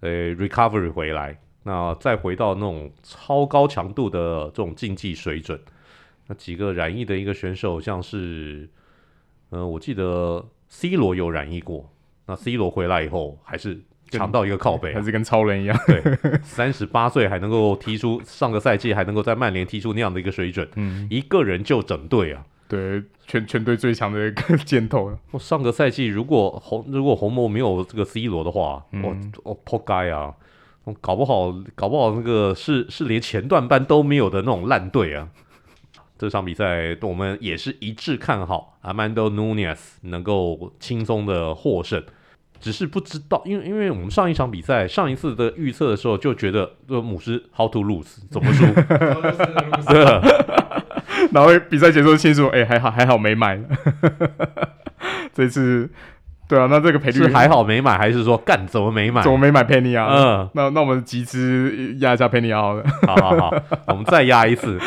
[0.00, 5.60] 呃 recovery 回来，那再回到那种超高强度的这种竞技水准。
[6.26, 8.68] 那几个染疫的一个选手，像是
[9.50, 11.88] 呃，我记得 C 罗有染疫过，
[12.26, 13.80] 那 C 罗回来以后还是。
[14.10, 15.78] 强到一个靠背，啊，还是跟超人一样。
[15.86, 16.02] 对，
[16.42, 22.44] 三十八岁还能够踢出上个赛季还能够在曼联踢出那样的一个水准，嗯，一个人就整队啊。
[22.68, 25.16] 对，全全队最强的一个箭头。
[25.30, 30.34] 我上个赛季如果红如果红魔没有这个 C 罗的话，嗯、我我扑街啊！
[30.82, 35.28] 我搞不好搞不好那个是是连前段班都没有的那种烂队啊。
[36.18, 42.02] 这场比赛我们也是一致看好 Armando Nunez 能够轻松的获胜。
[42.60, 48.64] 只是不知道，因为因为我们上一场比赛，上一次的预测的时候就觉得，这母狮 how to lose 怎么输？
[49.92, 50.04] 对，
[51.32, 53.60] 然后比赛结束清楚，哎，还好还好没买。
[55.32, 55.90] 这次，
[56.48, 59.22] 对啊，那这个赔率是还好没买，还是说干怎么没买？
[59.22, 60.08] 怎么没买 Penny 啊？
[60.10, 62.82] 嗯，那那我们集资压一下 Penny 好了。
[63.06, 63.54] 好好好，
[63.88, 64.78] 我们再压一次。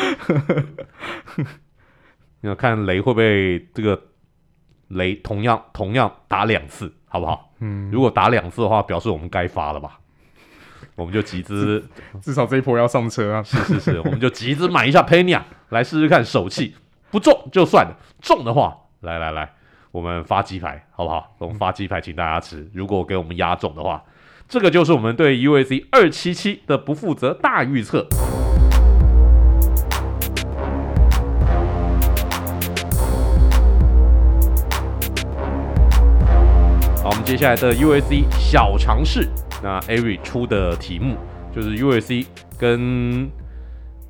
[2.40, 4.00] 要看雷会不会这个
[4.88, 7.49] 雷同样同样打两次，好不好？
[7.60, 9.98] 嗯，如果打两次的话，表示我们该发了吧？
[10.96, 11.86] 我们就集资，
[12.20, 13.42] 至少这一波要上车啊！
[13.42, 16.74] 是是是，我们就集资买一下 Pena 来试试看手气，
[17.10, 19.52] 不中就算了，中的话，来来来，
[19.92, 21.34] 我们发鸡排好不好？
[21.38, 22.68] 我们发鸡排请大家吃。
[22.74, 24.02] 如果给我们压中的话，
[24.48, 28.06] 这个就是我们对 UAC 二七七的不负责大预测。
[37.30, 39.28] 接下来的 UFC 小尝试，
[39.62, 41.16] 那 Ari 出的题目
[41.54, 42.26] 就是 UFC
[42.58, 43.30] 跟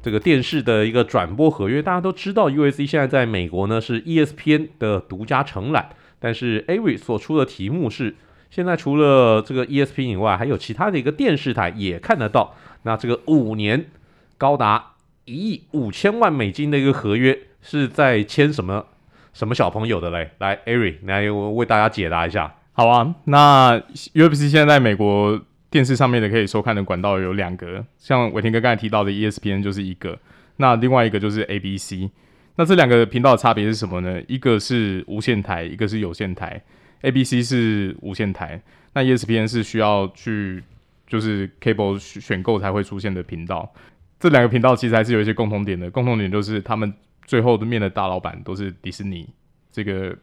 [0.01, 1.83] 这个电视的一个转播合约。
[1.83, 8.17] 大家都知道，UFC 现在在美国呢是 ESPN 的独家承揽，但是 Ari 所出的题目是，
[8.51, 12.57] 现在除了这个 ESPN 以外，还有其他的一个电视台也看得到。
[12.85, 13.91] 那这个五年
[14.39, 14.93] 高达
[15.27, 18.87] 一亿五千万美金的一个合约是在签什么
[19.35, 20.31] 什么小朋友的嘞？
[20.39, 22.55] 来，Ari 来为大家解答一下。
[22.81, 23.79] 好啊，那
[24.15, 25.39] UFC 现在在美国
[25.69, 30.19] 电视上面的可以收看的管道有两个，像伟霆哥刚才提到的 ESPN 就是一个，
[30.57, 32.09] 那另外一个就是 ABC。
[32.57, 34.23] 那这两个频道的差别是什么呢？
[34.27, 36.59] 一个是无线台，一个是有线台。
[37.03, 38.63] ABC 是无线台，
[38.95, 40.65] 那 ESPN 是需要去
[41.07, 43.71] 就是 cable 选购才会出现的频道。
[44.19, 46.91] 这两个频道其实还是有一些共同点的，共同点就是他们
[47.27, 49.29] 最后的面的大老板都是迪士尼
[49.71, 50.17] 这个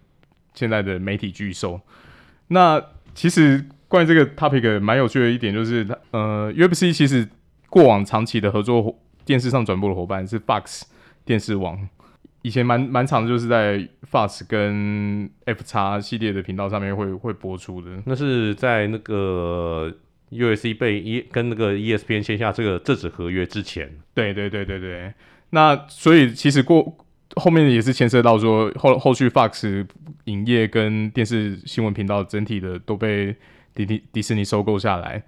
[0.56, 1.80] 现在的媒体巨兽。
[2.50, 2.82] 那
[3.14, 7.28] 其实关于这个 topic 蛮有趣的一点就是，呃，UFC 其实
[7.70, 10.84] 过往长期的合作电视上转播的伙伴是 Fox
[11.26, 11.88] 电视网，
[12.42, 17.90] 以前蛮蛮长的就是在 Fox 跟 FX 系列的频道上面会会播出的。
[18.06, 19.94] 那是在那个
[20.32, 23.90] UFC 被 E 跟那个 ESPN 签下这个这纸合约之前。
[24.14, 25.14] 对对对对对。
[25.50, 26.98] 那所以其实过。
[27.36, 29.86] 后面也是牵涉到说后后续 Fox
[30.28, 33.36] 影业跟电视新闻频道整体的都被
[33.74, 35.22] 迪迪迪士尼收购下来，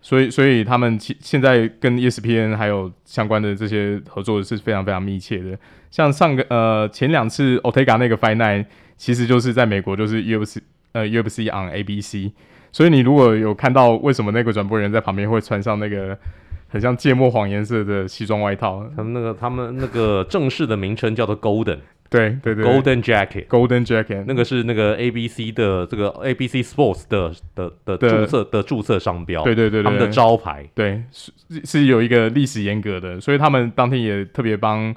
[0.00, 5.56] 所以所以他们现现在跟 ESPN 还有相关的这些合作是非常非常密切的。
[5.90, 8.64] 像上个呃前两次 Otega 那个 Final，
[8.96, 10.58] 其实就是在美国就是 UFC
[10.92, 12.32] 呃 UFC on ABC，
[12.72, 16.18] 所以你如果有看到为什么那个转播人在旁边会穿上那个。
[16.66, 21.78] 很像芥末黄颜色的西装外套，他们那个他们那个正式的名称叫做 Golden，
[22.14, 31.32] 对对对，Golden Jacket，Golden Jacket，那个是那个 ABC 的这个 ABC Sports 的的的注册的注册商标，对对对，对，他们的招牌，对是
[31.64, 34.94] 是有一个历史严格的，所以他们当天也特别帮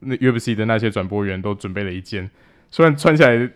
[0.00, 2.30] 那 UFC 的那些转播员都准备了一件，
[2.70, 3.50] 虽然穿起来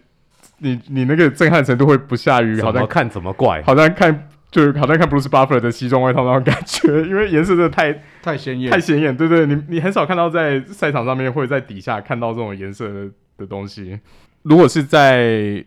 [0.58, 4.28] 你你那个震撼程度会不下于，好像看怎么怪，好像看。
[4.50, 9.14] 就好像看 Bruce Buffer 的西装外套那种感觉，因为颜色真的太太鲜艳，太鲜艳。
[9.16, 13.98] 对，对对，你你很少看到在赛场上面会在底下看到这种颜色的的东西。
[14.42, 15.64] 如果是在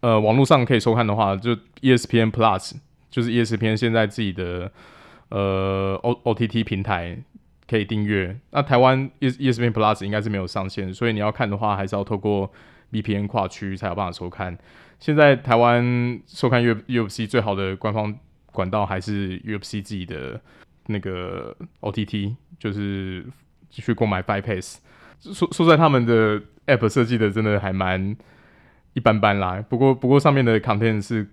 [0.00, 2.74] 呃网络上可以收看的话，就 ESPN Plus，
[3.10, 4.70] 就是 ESPN 现在自己的
[5.30, 7.16] 呃 O O T T 平台
[7.68, 8.36] 可以订阅。
[8.50, 12.52] 那台湾 ESPN Plus 应该是没有上线，所以你要看的话，还是要透过
[12.92, 14.56] VPN 跨区才有办法收看。
[15.00, 18.16] 现在台湾收看 U UFC 最好的官方
[18.52, 20.40] 管道还是 UFC 自己的
[20.86, 23.26] 那个 OTT，就是
[23.70, 24.80] 去购买 Fight Pass。
[25.20, 28.16] 说说在他们的 App 设计的真的还蛮
[28.92, 29.64] 一般般啦。
[29.68, 31.28] 不过不过上面的 content 是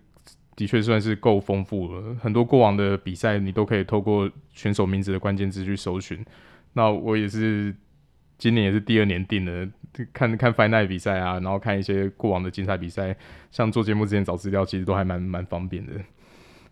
[0.56, 6.26] 的确算是够丰富了，很多过往的比赛你都可以透过选手名字的关键字去搜寻。
[6.74, 7.76] 那我也是
[8.39, 9.69] 今年也是第二年订了，
[10.12, 13.15] 看看 Night 比赛啊，然后看一些过往的精彩比赛，
[13.52, 15.93] 像做节目之前找资料，其实都还蛮蛮方便的。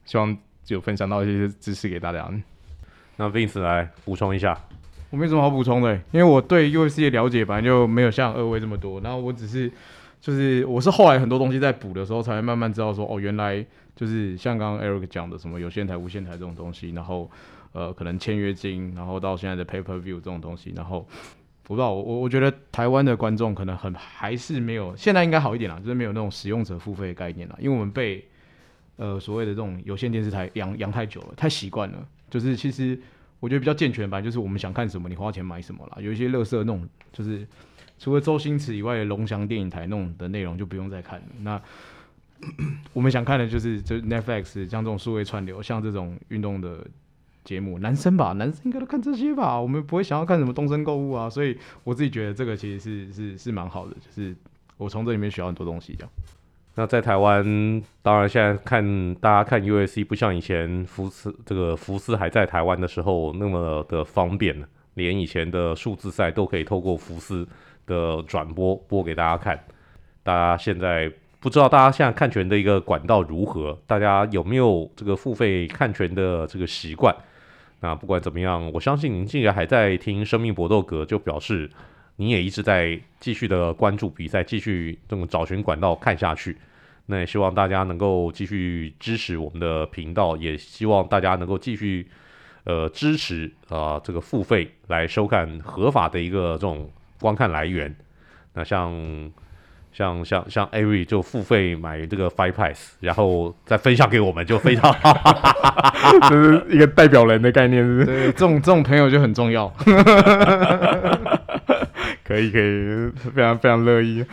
[0.05, 0.35] 希望
[0.69, 2.27] 有分享到一些知识给大家。
[3.17, 4.57] 那 Vince 来补充一下。
[5.09, 9.71] 我没什么好补充的，因为我对 UFC 的了解本来就没有像二位这么多，然后我只是
[10.19, 17.31] 就是我是后来很多东西在补的时候，才会慢慢知道说哦，原来就是像刚刚 Eric 讲的什么有线台、无线台这种东西，然后
[17.71, 21.07] 呃可能签约金，然后到现在的 Pay Per View 这种东西，然后
[21.67, 28.25] 不知道我我我觉得台湾的观众可能很还是没有，现在应该好一点啦，就是没有那种使用者付费的概念啦，因为我们被
[28.95, 32.99] 呃所谓的这种有线电视台养养太久了，太习惯了，就是其实。
[33.39, 36.01] 我觉得比较健全吧，就是我们想看什么，你花钱买什么啦。
[36.01, 37.47] 有一些乐色那种，就是
[37.99, 41.25] 除了周星驰以外的龙翔电影台那种的内容就不用再看了。
[41.41, 41.61] 那
[42.93, 46.83] 我们想看的就是就 Netflix 像这种数位串流，像这种运动的
[47.47, 49.57] 节目，男生吧，男生应该都看这些吧。
[49.57, 54.35] 我们不会想要看什么东森购物啊，所以我自己觉得这个其实是是是蛮好的，就是
[54.75, 56.11] 我从这里面学到很多东西这样。
[56.75, 64.61] 那在台湾，当然现在看大家看 UFC 不像以前福斯这个福斯还在台湾的时候那么的方便，
[64.95, 67.47] 连以前的数字赛都可以透过福斯
[67.85, 69.57] 的转播播给大家看。
[70.21, 73.79] 大家现在不知道大家现在看拳的一个管道如何？
[73.87, 77.15] 大家有没有这个付费看拳的这个习惯？
[77.79, 81.69] 那不管怎么样，我相信您既然还在听生命搏斗格，就表示
[82.15, 86.57] 你也一直在继续的关注比赛，继续这种找寻管道看下去。
[87.05, 92.07] 那也希望大家能够继续支持我们的频道，也希望大家能够继续
[92.65, 97.95] 呃支持啊、呃、这个付费来收看合法的一个这种观看来源。
[98.53, 98.91] 那像
[99.91, 108.05] 像像像 Ari 就付费买这个 Five Pass，然后再分享给我们，就非常哈哈哈， 这是一个代表人的概念，是不是？
[108.05, 109.67] 对，这种这种朋友就很重要。
[112.23, 114.23] 可以可以，非常非常乐意。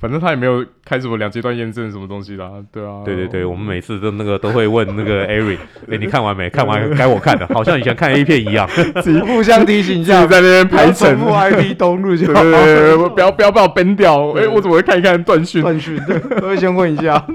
[0.00, 6.48] 反正他也没有开什么两阶段验证什么东西啦，对啊，对对对，我们每次都那个都会问那个 Ari，哎、欸，你看完没？
[6.48, 8.68] 看完 该我看的，好像以前看 A 片一样，
[9.02, 15.62] 自己互相提醒一下，在那边排程，重复 IP 登录就好，对对对，不要不要把我 ban 掉，哎、欸，我怎么会看一看断讯？
[15.62, 15.98] 断讯，
[16.40, 17.26] 都会先问一下，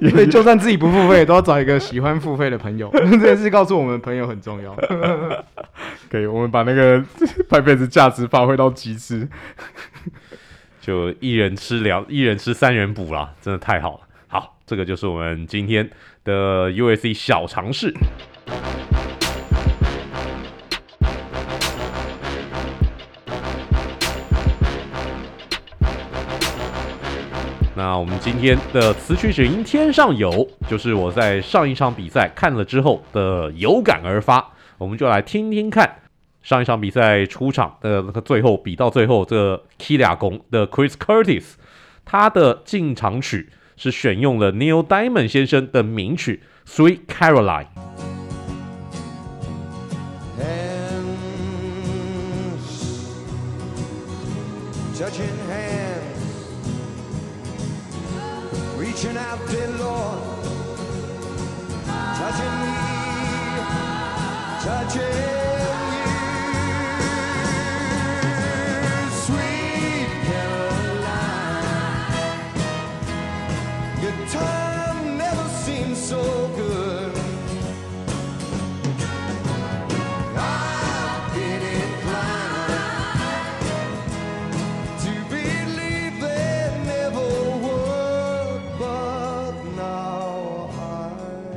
[0.00, 4.74] 因为就算自己不付费，都要找一个喜欢付费的朋友，这件事告诉我们朋友很重要。
[6.10, 7.04] 可以，我们把那个
[7.48, 9.28] 拍片子价值发挥到极致。
[10.90, 14.00] 就一人吃两，一人吃三人补啦，真的太好了。
[14.26, 15.88] 好，这个就是我们今天
[16.24, 17.94] 的 UFC 小尝试。
[27.76, 34.44] 那我们今天的词曲只因天上有，就是我在上一场比赛看了之后的有感而发，
[34.76, 35.88] 我们就来听听看。
[36.50, 41.52] 上一场比赛出场的那个最后比到最后这个 K 俩攻的 Chris Curtis，
[42.04, 47.68] 他的进场曲是选用了 Neil Diamond 先生的名曲 Sweet Caroline。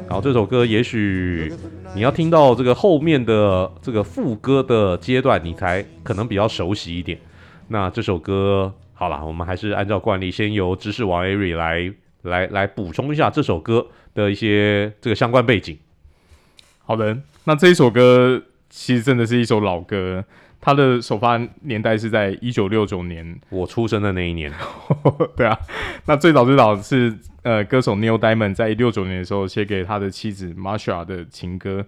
[0.10, 1.51] 好，这首歌也许
[1.95, 7.18] 你要听到这个后面的这个副歌的阶段，你才可能比较熟悉一点。
[7.68, 11.91] 那这首歌好了，我们还是按照惯例，先由知识王 Ari 来
[12.24, 15.78] 来来补充一下这首歌的一些这个相关背景。
[16.84, 20.26] 好的，那这一首歌其实真的是一首老歌。
[20.66, 24.50] 它的首发年代是在一九六九年，我出生的那一年。
[25.36, 25.58] 对啊，
[26.06, 31.86] 那最早最早是呃歌手 Neil Diamond 在六九年的时候写给他的妻子 Marsha 的情歌。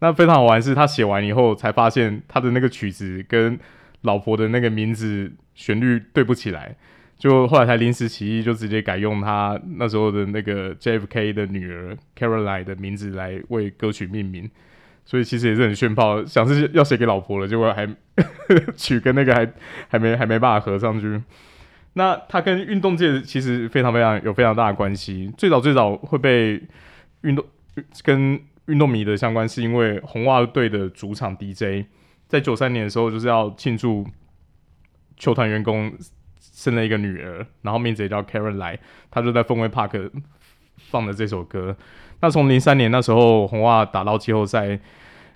[0.00, 3.56] 那非常好玩是，他写完以后才发现他的那个曲子跟
[4.00, 6.74] 老婆的那个名字旋律对不起来，
[7.18, 14.50] 就后来才临时起意，就直接改用他那时候的那个 JFK 的女儿 Caroline 的名字来为歌曲命名。
[15.04, 17.88] 所以其实也是很炫炮，想是要写给老婆了，结果还
[18.76, 19.48] 曲跟那个还
[19.88, 21.22] 还没还没办法合上去。
[21.92, 25.32] 那他跟运动界其实非常非常有非常大的关系。
[25.38, 26.60] 最早最早会被
[27.22, 27.44] 运动
[28.02, 31.86] 跟运动迷的相关，是因为红袜队的主场 DJ
[32.26, 34.04] 在九三年的时候就是要庆祝
[35.16, 35.92] 球团员工
[36.56, 38.78] 生了一个女儿，然后名字也叫 Karen 来
[39.10, 40.10] 她就在氛围 Park
[40.90, 41.76] 放的这首歌。
[42.20, 44.80] 那从零三年那时候红袜打到季后赛，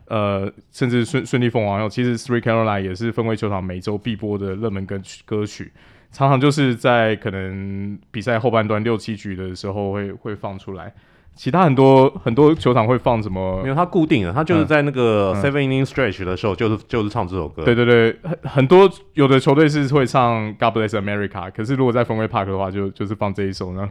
[0.07, 5.71] 呃，甚至顺顺利封王后，其实 Three Caroline 也是氛围球场每周必播的热门歌曲歌曲。
[6.11, 10.93] 常常就是在可能比赛后半段六七局的时候会会放出来，
[11.35, 13.61] 其他很多很多球场会放什么？
[13.63, 17.65] 因为它固定的，它就是在那个 seven inning stretch 的时候，就是就是唱这首歌。
[17.65, 23.89] 对对对，很很多有的球队是会唱 God Bless America，可是如果在风味 Park 的话就，就就是放这一首呢。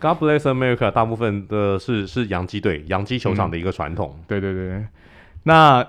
[0.00, 4.14] God Bless America 大部分的是是洋基队洋基球场的一个传统。
[4.18, 4.24] 嗯。
[4.28, 4.84] 对对对，
[5.44, 5.86] 那。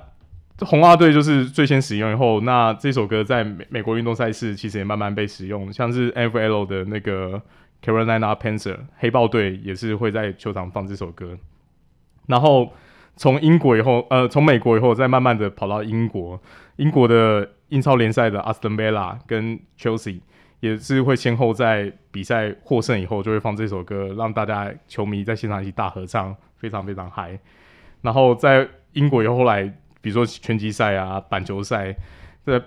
[0.64, 7.42] 红袜队就是最先使用以后，那这首歌在美美国运动赛事其实也慢慢被使用，像是 NFL 的那个
[7.84, 11.38] Carolina Panther，黑豹队也是会在球场放这首歌。
[12.28, 12.72] 然后
[13.16, 16.42] 从英国以后，呃，从美国以后再慢慢的跑到英国，
[16.78, 20.22] 英国的英超联赛的 Aston Villa 跟 Chelsea
[20.60, 27.40] 也是会先后在比赛获胜以后就会放这首歌，让大家球迷在现场一起大合唱，非常非常嗨。
[28.02, 29.74] 然后在英国以后后来。
[30.04, 31.96] 比如说拳击赛啊、板球赛，
[32.44, 32.60] 这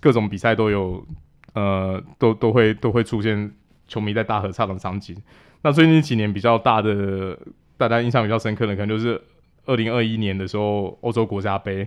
[0.00, 1.06] 各种比赛都有，
[1.54, 3.48] 呃，都都会都会出现
[3.88, 5.16] 球迷在大合唱的场景。
[5.62, 7.36] 那最近几年比较大的，
[7.76, 9.20] 大家印象比较深刻的，可能就是
[9.64, 11.80] 二零二一年的时候欧洲国家杯，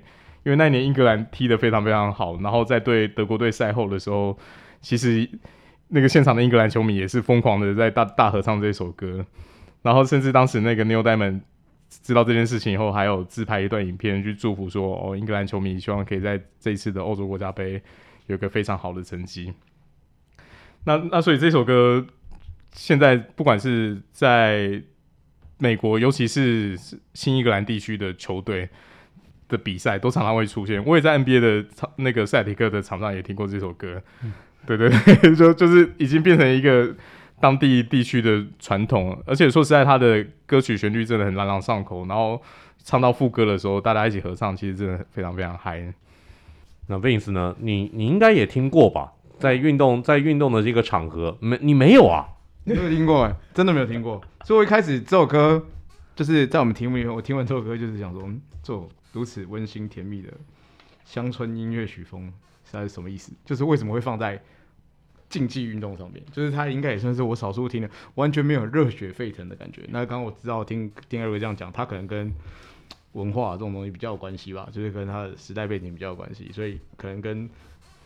[0.43, 4.37] 因为那年英格兰踢得非常非常好，然后在对德国队赛后的时候，
[4.81, 5.29] 其实
[5.87, 9.25] 那个现场的英格兰球迷也是疯狂的在大大合唱这首歌，
[9.81, 11.41] 然后甚至当时那个 Neil Diamond。
[12.03, 17.81] 知道这件事情以后，还有自拍一段影片去祝福说：“哦，英格兰球迷希望可以在这一次的欧洲国家杯
[18.27, 19.51] 有个非常好的成绩。
[20.85, 22.05] 那”那那所以这首歌
[22.73, 24.81] 现在不管是在
[25.57, 26.77] 美国，尤其是
[27.13, 28.69] 新英格兰地区的球队
[29.47, 30.83] 的比赛，都常常会出现。
[30.85, 34.01] 我也在 NBA 的场那个赛迪克的场上也听过这首歌。
[34.23, 34.33] 嗯、
[34.65, 36.95] 对 对对， 就就是已经变成一个。
[37.41, 42.39] 当地地区的传统，而且说实在，他的歌曲旋律真的很朗朗上口，然后
[42.83, 45.91] 唱到副歌的时候，大家一起合唱，其实真的非常非常嗨。
[46.85, 47.55] 那 Vince 呢？
[47.59, 49.11] 你你应该也听过吧？
[49.41, 52.25] 在运动在运动的这个场合，没你没有啊？
[52.63, 54.21] 没有听过哎，真的没有听过。
[54.45, 55.65] 所以我一开始这首歌
[56.15, 58.21] 就是在我们题目里面，我听完这首歌就是想说，
[58.63, 60.31] 这种如此温馨甜蜜的
[61.03, 62.27] 乡村音乐曲风，
[62.63, 63.33] 是它是什么意思？
[63.43, 64.41] 就是为什么会放在？
[65.31, 69.81] 竞技运动上面，就是它应该也算是我少数听的完全没有热血沸腾的感觉。
[69.87, 72.29] 那刚刚我知道听丁二哥这样讲，他可能跟
[73.13, 77.49] 文化这种东西比较有关系吧，就是跟他的时代背景比较有关系，所以可能跟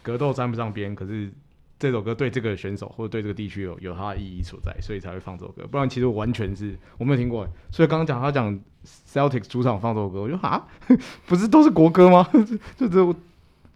[0.06, 0.94] 格斗沾不上边。
[0.94, 1.32] 可是
[1.80, 5.66] 这首歌对这个选手或者对这个地区有有它的意义所在，所以才会放这首歌。
[5.70, 7.48] 不然其实完全是我没有听过。
[7.72, 10.68] 所以刚刚讲他讲 Celtics 主场放这首歌，我就啊，
[11.26, 12.30] 不是都是国歌吗？
[12.78, 13.04] 就这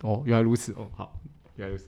[0.03, 1.11] 哦，原来如此哦，好，
[1.55, 1.87] 原来如此。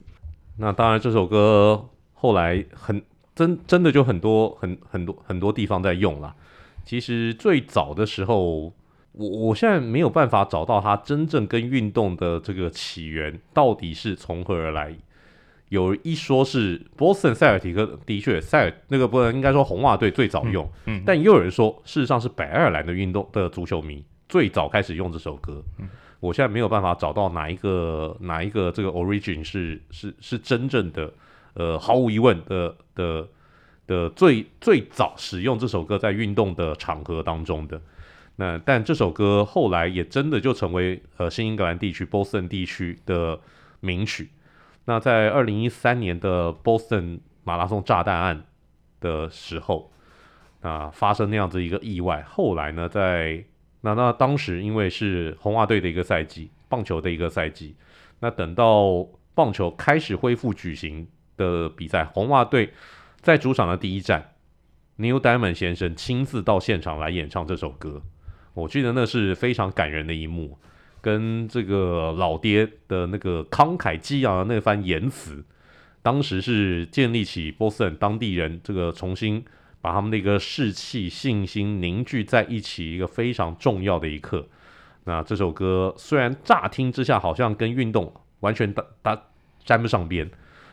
[0.58, 3.02] 那当然，这首歌后来很
[3.34, 6.36] 真真的就很多很很多很多地方在用了。
[6.84, 8.74] 其实最早的时候，
[9.14, 14.95] 我我现在没有办法找到它真正跟运动的这个起源到底是从何而来。
[15.70, 25.64] 有一说是波士顿塞尔提克，的确塞尔那个不能应该说红袜队最早用，嗯嗯、但也有人说事实上是北爱尔兰的运动的足球迷最早开始用这首歌。
[25.80, 25.89] 嗯
[26.20, 31.12] 我现在没有办法找到哪一个哪一个这个 origin 是是是真正的，
[31.55, 33.28] 呃，毫无疑问的的
[33.88, 37.82] 的最最早使用这首歌在运动的场合当中的。
[38.42, 43.39] 那但这首歌后来也真的就成为呃新英格兰地区 Boston 地区的
[43.82, 44.32] 名曲。
[44.86, 48.46] 那在二零一三年的 Boston 马拉松炸弹案
[49.00, 49.92] 的时候，
[50.62, 53.46] 啊，发生那样子一个意外，后来呢在。
[53.84, 57.76] 那那当时因为是红袜队的一个赛季，棒球的一个赛季，
[58.20, 62.74] 那等到棒球开始恢复举行的比赛，红袜队
[63.22, 64.36] 在主场的第一站
[65.00, 68.04] ，Neil Diamond 先生亲自到现场来演唱这首歌，
[68.54, 70.58] 我记得那是非常感人的一幕，
[71.02, 75.43] 跟这个老爹的那个慷慨激昂的那番言辞，
[76.02, 79.43] 当时是建立起波士顿当地人这个重新。
[79.84, 84.47] 把他们的一个士气、信心凝聚在一起，一个非常重要的一刻。
[85.06, 89.20] 那这首歌虽然乍听之下好像跟运动完全搭搭
[89.66, 90.30] 沾不上边，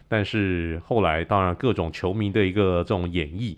[0.08, 3.56] 但是后来当然各种球迷的一个这种演绎，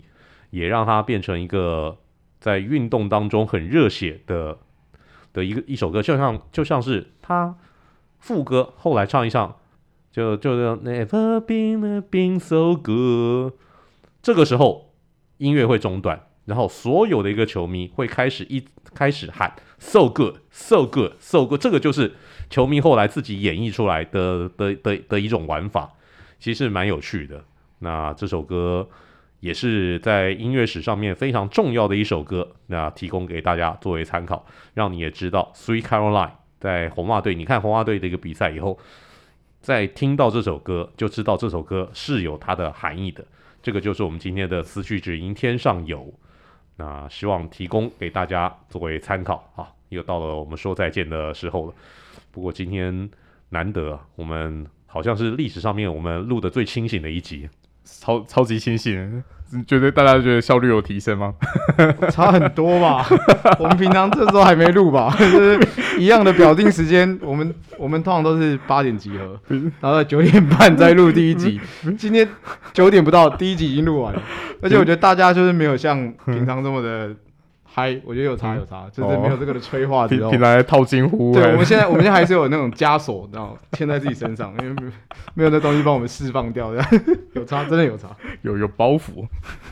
[0.51, 1.97] 也让它变成一个
[2.41, 4.57] 在运动当中很热血的
[5.31, 7.55] 的一个一首歌，就像就像是他
[8.19, 9.55] 副歌后来唱一唱，
[10.11, 13.53] 就就 Never been been so good，
[14.21, 14.93] 这个时候
[15.37, 16.27] 音乐会中断。
[16.45, 18.65] 然后所有的一个球迷会开始一
[18.95, 22.15] 开始喊 so good so good so good，这个就是
[22.49, 25.91] 球迷后来自己演绎出来的的的的一种玩法，
[26.39, 27.45] 其实蛮有趣的。
[27.79, 28.89] 那这首歌
[29.41, 38.79] 也是在音乐史上面非常重要的一首歌，那提供给大家作为参考，让你也知道 Sweet Caroline 在红袜队，你看红袜队的一个比赛以后，
[39.59, 43.25] 在听到这首歌就知道这首歌是有它的含义的。
[43.61, 46.13] 这个就是我们今天的思绪只因天上有。
[46.77, 49.67] 那希望提供给大家作为参考啊！
[49.89, 51.73] 又到了我们说再见的时候了。
[52.31, 53.09] 不过今天
[53.49, 57.47] 难得，我们好像是历史上面我们录的最清醒的一集，
[57.83, 59.23] 超超级清醒。
[59.53, 61.33] 你觉得大家觉得效率有提升吗？
[62.09, 63.05] 差很多吧。
[63.59, 65.13] 我们平常这时候还没录吧？
[65.19, 65.59] 就是
[65.97, 69.37] 一样的表定时间，我们我们通常都是八点集合，
[69.81, 71.59] 然后九点半再录第一集。
[71.99, 72.25] 今天
[72.71, 74.21] 九点不到，第一集已经录完了。
[74.61, 77.13] 而且我觉得大家就是没有像 平常这么的。
[77.73, 81.33] 嗨，我觉得有差有差，嗯、就是没有这个的催化之后，平来套近乎。
[81.33, 84.91] 对，我们现在我们现在还是有那种枷锁，然后牵在自己身上，因为
[85.35, 86.73] 没有那东西帮我们释放掉，
[87.31, 89.25] 有差，真的有差，有有包袱。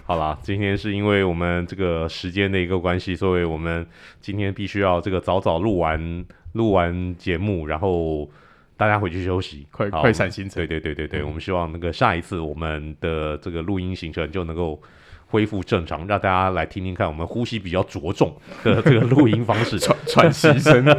[0.05, 3.85] 好啦，今天是因为我们这个时间的一个关系，所以我们
[4.21, 8.29] 今天必须要这个早早录完录完节目，然后
[8.77, 10.65] 大家回去休息，快快闪行程。
[10.65, 14.81] 对对对对对，嗯、我们希望那个下一次我们的这个录音行程就能够。
[15.29, 19.77] 恢复正常让大家来听听看我们呼吸比较着重的这个录音方式。
[19.79, 20.85] 喘喘息声。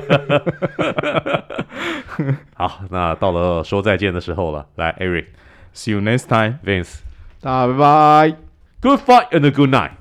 [2.55, 5.26] 好那到了说再见的时候了来 eric
[5.74, 6.59] see you next time.
[6.64, 6.99] Vince
[7.41, 8.37] 拜拜。
[8.83, 9.93] Good fight and good night.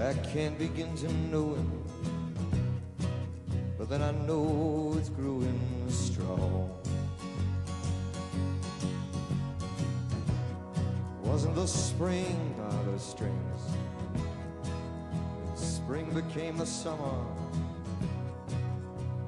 [0.00, 1.84] I can't begin to know him,
[3.76, 6.70] but then I know it's growing strong.
[11.22, 13.60] Wasn't the spring by the strings?
[15.54, 17.26] Spring became the summer,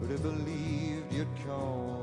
[0.00, 2.01] but I believed you'd come.